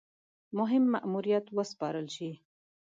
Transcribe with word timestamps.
مهم 0.57 0.83
ماموریت 0.93 1.45
وسپارل 1.57 2.07
شي. 2.15 2.29